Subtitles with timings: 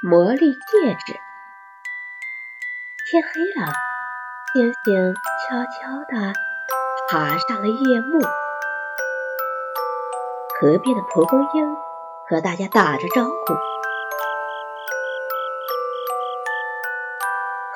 [0.00, 0.58] 魔力戒
[1.06, 1.12] 指。
[3.10, 3.66] 天黑了，
[4.54, 6.32] 星星悄悄地
[7.10, 8.20] 爬上了夜幕。
[10.60, 11.76] 河边的蒲公英
[12.28, 13.32] 和大家打着招呼：“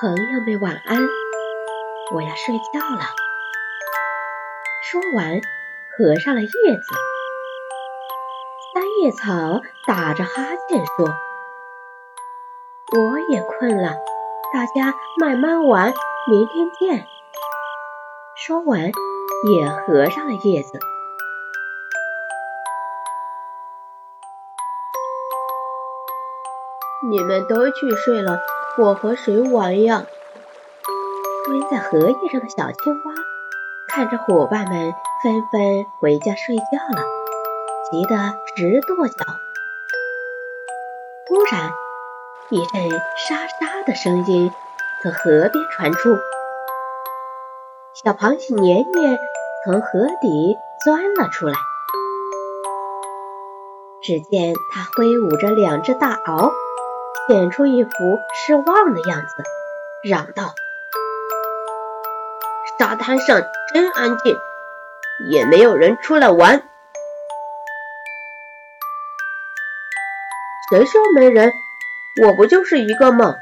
[0.00, 0.98] 朋友们晚安，
[2.16, 3.04] 我要睡觉了。”
[4.90, 5.40] 说完，
[5.96, 6.56] 合上了叶子。
[8.74, 11.14] 三叶草打着哈欠说。
[12.96, 13.96] 我也困了，
[14.50, 15.92] 大家慢慢玩，
[16.26, 17.06] 明天见。
[18.34, 20.78] 说完，也合上了叶子。
[27.10, 28.40] 你们都去睡了，
[28.78, 30.06] 我和谁玩呀？
[31.44, 33.12] 蹲在荷叶上的小青蛙
[33.88, 36.62] 看着伙伴们纷纷回家睡觉
[36.96, 37.04] 了，
[37.90, 39.14] 急得直跺脚。
[41.26, 41.70] 突然，
[42.50, 42.88] 一阵
[43.28, 44.50] 沙沙的声音
[45.02, 46.16] 从河边传出，
[47.92, 49.18] 小螃蟹年年
[49.66, 51.54] 从河底钻了出来。
[54.00, 56.50] 只见它挥舞着两只大螯，
[57.28, 57.90] 显出一副
[58.32, 59.44] 失望的样子，
[60.02, 60.54] 嚷道
[62.78, 63.42] ：“沙滩上
[63.74, 64.34] 真安静，
[65.30, 66.62] 也没有人出来玩。
[70.70, 71.52] 谁说没人？”
[72.20, 73.36] 我不就是一个吗？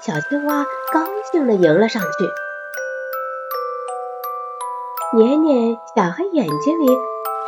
[0.00, 2.08] 小青蛙高兴地迎了上去。
[5.16, 6.86] 年年小黑眼睛里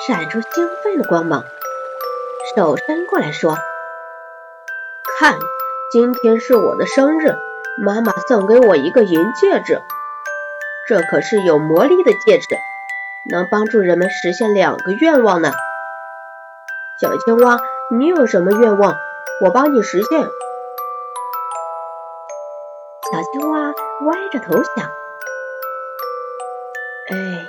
[0.07, 1.45] 闪出兴奋的光芒，
[2.57, 3.59] 手伸过来说
[5.21, 5.39] ：“看，
[5.93, 7.37] 今天是我的生日，
[7.85, 9.83] 妈妈送给我一个银戒指，
[10.89, 12.57] 这可是有魔力的戒指，
[13.31, 15.53] 能帮助人们实现两个愿望呢。
[16.99, 18.97] 小青蛙，你有什么愿望？”
[19.41, 20.29] 我帮你实现。
[23.11, 23.73] 小青蛙
[24.07, 24.85] 歪着头想
[27.09, 27.47] ：“哎，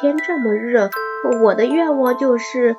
[0.00, 0.88] 天这么热，
[1.42, 2.76] 我的愿望就是……”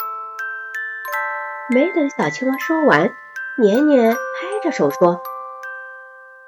[1.71, 3.13] 没等小青蛙说完，
[3.59, 4.17] 年年拍
[4.63, 5.21] 着手说：“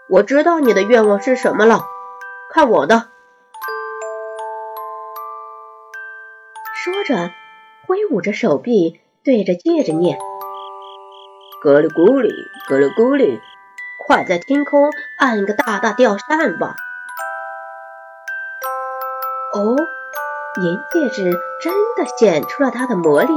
[0.10, 1.86] 我知道你的愿望是什么了，
[2.50, 3.10] 看我的！”
[6.84, 7.30] 说着，
[7.88, 10.18] 挥舞着手臂，对着戒指念。
[11.62, 12.28] 咕噜咕噜，
[12.68, 13.40] 咕噜咕噜，
[14.08, 14.90] 快在天空
[15.20, 16.76] 按个大大吊扇吧！
[19.54, 19.76] 哦，
[20.60, 23.32] 银戒指真的显出了它的魔力。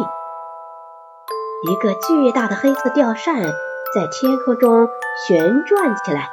[1.68, 4.88] 一个巨大的黑色吊扇在天空中
[5.28, 6.30] 旋转起来，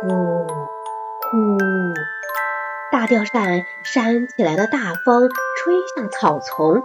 [0.00, 0.46] 呼
[1.32, 1.58] 呼，
[2.92, 6.84] 大吊扇扇起来的大风吹向草丛。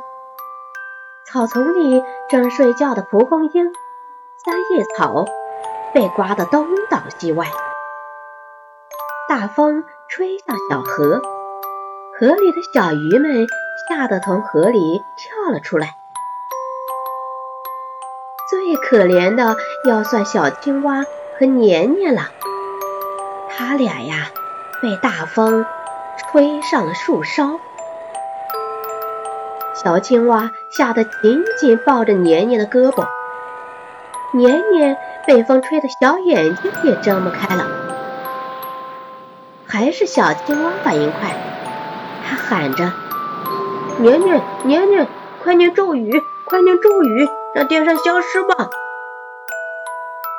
[1.27, 3.73] 草丛里正睡觉的蒲公英、
[4.37, 5.25] 三叶草
[5.91, 7.47] 被刮得东倒西歪。
[9.27, 11.21] 大风吹向小河，
[12.19, 13.47] 河里的小鱼们
[13.89, 15.95] 吓得从河里跳了出来。
[18.51, 19.57] 最可怜的
[19.89, 21.03] 要算小青蛙
[21.39, 22.29] 和年年了，
[23.49, 24.27] 他俩呀
[24.79, 25.65] 被大风
[26.31, 27.59] 吹上了树梢。
[29.85, 33.05] 小青蛙吓得紧紧抱着年年的胳膊，
[34.33, 34.97] 年年
[35.27, 37.67] 被风吹得小眼睛也睁不开了。
[39.67, 41.29] 还是小青蛙反应快，
[42.27, 42.91] 它喊着
[44.01, 45.07] ：“年年，年年，
[45.43, 48.55] 快念咒语，快念咒语，让电扇消失吧！”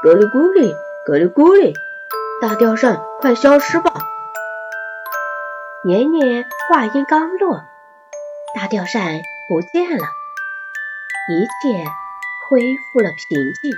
[0.03, 0.75] 咕噜咕噜，
[1.07, 1.73] 咕噜咕噜，
[2.43, 3.93] 大吊扇快消失吧！
[5.85, 7.61] 年年话音刚落，
[8.57, 9.21] 大吊扇。
[9.49, 10.05] 不见了，
[11.29, 11.85] 一切
[12.49, 13.73] 恢复了平静。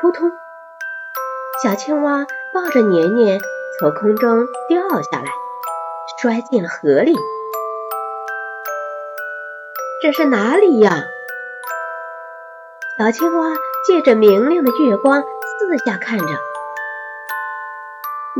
[0.00, 0.32] 扑通，
[1.62, 3.38] 小青蛙抱着年年
[3.78, 5.30] 从空中掉下来，
[6.22, 7.14] 摔进了河里。
[10.00, 11.04] 这是哪里呀？
[12.98, 13.52] 小青蛙
[13.86, 16.24] 借着明亮的月光四下看着，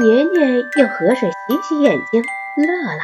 [0.03, 2.23] 年年用河水洗洗眼睛，
[2.56, 3.03] 乐了。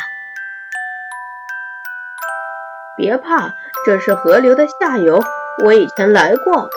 [2.98, 3.54] 别怕，
[3.86, 5.22] 这是河流的下游，
[5.64, 6.68] 我以前来过。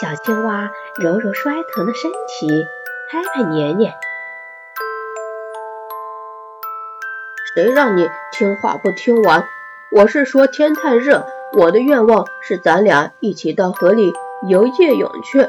[0.00, 2.66] 小青蛙揉揉摔疼的身体，
[3.08, 3.94] 拍拍年年。
[7.54, 9.46] 谁让你听话不听完？
[9.92, 14.12] 我是说天太热，我的愿望是咱俩一起到河里
[14.48, 15.48] 游夜泳去。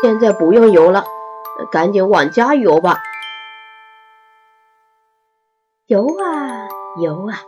[0.00, 1.04] 现在不用游了，
[1.70, 2.96] 赶紧往家游吧。
[5.90, 6.68] 游啊
[7.02, 7.42] 游啊，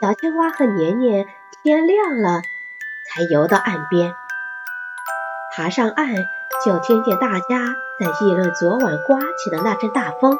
[0.00, 1.26] 小青蛙和年年
[1.64, 2.42] 天亮了
[3.08, 4.14] 才游到岸边。
[5.52, 6.14] 爬上岸，
[6.64, 10.38] 就听见大家在议论昨晚刮起的那阵大风。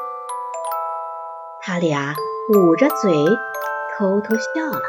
[1.61, 2.15] 他俩
[2.53, 3.11] 捂着嘴，
[3.97, 4.81] 偷偷笑了。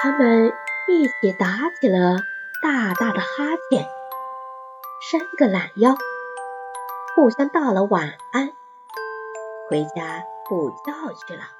[0.00, 0.52] 他们
[0.88, 1.46] 一起打
[1.80, 2.18] 起了
[2.62, 3.26] 大大的哈
[3.68, 3.84] 欠，
[5.00, 5.94] 伸个懒腰，
[7.16, 8.52] 互相道了晚安，
[9.70, 10.92] 回家补觉
[11.26, 11.59] 去了。